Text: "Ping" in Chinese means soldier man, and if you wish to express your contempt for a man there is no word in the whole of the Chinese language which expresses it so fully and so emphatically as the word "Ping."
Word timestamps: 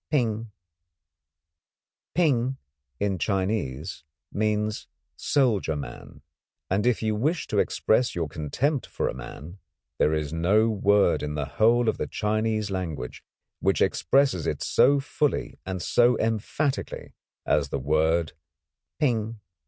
"Ping" 0.09 0.47
in 2.17 3.19
Chinese 3.19 4.03
means 4.31 4.87
soldier 5.15 5.75
man, 5.75 6.23
and 6.71 6.87
if 6.87 7.03
you 7.03 7.13
wish 7.15 7.45
to 7.45 7.59
express 7.59 8.15
your 8.15 8.27
contempt 8.27 8.87
for 8.87 9.07
a 9.07 9.13
man 9.13 9.59
there 9.99 10.11
is 10.15 10.33
no 10.33 10.69
word 10.71 11.21
in 11.21 11.35
the 11.35 11.45
whole 11.45 11.87
of 11.87 11.99
the 11.99 12.07
Chinese 12.07 12.71
language 12.71 13.23
which 13.59 13.79
expresses 13.79 14.47
it 14.47 14.63
so 14.63 14.99
fully 14.99 15.59
and 15.67 15.83
so 15.83 16.17
emphatically 16.17 17.13
as 17.45 17.69
the 17.69 17.77
word 17.77 18.33
"Ping." 18.99 19.39